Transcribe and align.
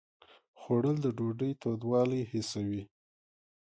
خوړل 0.59 0.97
د 1.01 1.07
ډوډۍ 1.17 1.51
تودوالی 1.61 2.21
حسوي 2.31 2.81